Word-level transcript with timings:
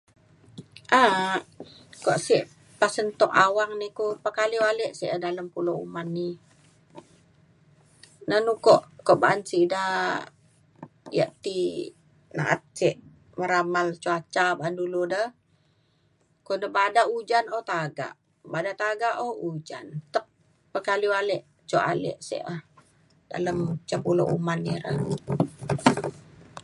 a’ak 1.01 1.43
kuak 2.03 2.19
sek 2.27 2.43
pasen 2.79 3.07
tuk 3.19 3.31
awang 3.45 3.73
ni 3.81 3.87
ku 3.97 4.05
pekaliu 4.25 4.61
ale 4.71 4.85
sek 4.99 5.11
dalem 5.23 5.47
pulo 5.53 5.73
uman 5.85 6.07
ni. 6.17 6.27
na 8.27 8.35
na 8.45 8.51
ukok 8.55 8.81
ko 9.05 9.13
ba’an 9.21 9.41
sida 9.49 9.83
yak 11.17 11.31
ti 11.43 11.57
na’at 12.37 12.61
ce 12.77 12.89
meramal 13.39 13.87
cuaca 14.03 14.45
ba’an 14.59 14.75
dulu 14.79 15.01
de 15.13 15.21
ko 16.45 16.53
de 16.61 16.67
bada 16.77 17.01
ujan 17.17 17.45
o 17.55 17.57
tagak 17.71 18.13
bada 18.51 18.71
tagak 18.83 19.15
o 19.25 19.27
ujan. 19.49 19.85
atek 20.01 20.25
pekaliu 20.73 21.11
ale 21.21 21.37
jok 21.69 21.85
ale 21.91 22.11
sek 22.29 22.43
um 22.53 22.59
dalem 23.31 23.57
ca 23.89 23.97
pulo 24.05 24.23
uman 24.37 24.59
ni 24.65 24.73
re 24.83 24.91